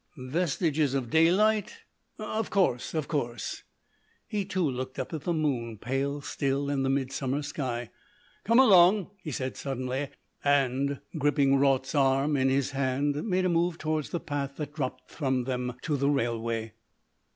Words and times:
"Vestiges 0.17 0.95
of 0.95 1.11
daylight?... 1.11 1.77
Of 2.17 2.49
course, 2.49 2.95
of 2.95 3.07
course." 3.07 3.61
He 4.27 4.45
too 4.45 4.67
looked 4.67 4.97
up 4.97 5.13
at 5.13 5.25
the 5.25 5.31
moon, 5.33 5.77
pale 5.77 6.21
still 6.21 6.71
in 6.71 6.81
the 6.81 6.89
midsummer 6.89 7.43
sky. 7.43 7.91
"Come 8.43 8.57
along," 8.57 9.11
he 9.21 9.29
said 9.29 9.55
suddenly, 9.55 10.07
and, 10.43 11.01
gripping 11.19 11.57
Raut's 11.57 11.93
arm 11.93 12.35
in 12.35 12.49
his 12.49 12.71
hand, 12.71 13.29
made 13.29 13.45
a 13.45 13.49
move 13.49 13.77
towards 13.77 14.09
the 14.09 14.19
path 14.19 14.55
that 14.55 14.73
dropped 14.73 15.11
from 15.11 15.43
them 15.43 15.75
to 15.83 15.95
the 15.95 16.09
railway. 16.09 16.73